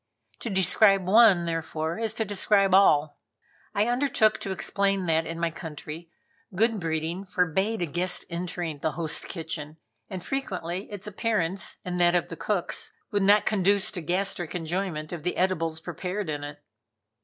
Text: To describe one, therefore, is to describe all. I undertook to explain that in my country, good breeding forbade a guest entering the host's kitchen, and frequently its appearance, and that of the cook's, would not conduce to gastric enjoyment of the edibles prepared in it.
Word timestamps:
To 0.39 0.49
describe 0.49 1.05
one, 1.05 1.45
therefore, 1.45 1.99
is 1.99 2.15
to 2.15 2.25
describe 2.25 2.73
all. 2.73 3.19
I 3.75 3.85
undertook 3.87 4.39
to 4.39 4.51
explain 4.51 5.05
that 5.05 5.27
in 5.27 5.39
my 5.39 5.51
country, 5.51 6.09
good 6.55 6.79
breeding 6.79 7.23
forbade 7.23 7.83
a 7.83 7.85
guest 7.85 8.25
entering 8.27 8.79
the 8.79 8.93
host's 8.93 9.25
kitchen, 9.25 9.77
and 10.09 10.25
frequently 10.25 10.89
its 10.91 11.05
appearance, 11.05 11.77
and 11.85 12.01
that 12.01 12.15
of 12.15 12.29
the 12.29 12.35
cook's, 12.35 12.93
would 13.11 13.21
not 13.21 13.45
conduce 13.45 13.91
to 13.91 14.01
gastric 14.01 14.55
enjoyment 14.55 15.13
of 15.13 15.21
the 15.21 15.37
edibles 15.37 15.79
prepared 15.79 16.29
in 16.31 16.43
it. 16.43 16.63